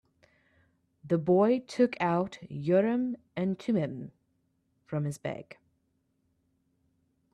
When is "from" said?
4.83-5.05